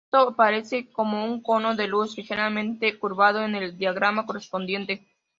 [0.07, 5.07] Esto aparecerá como un cono de luz ligeramente curvado en el diagrama correspondiente.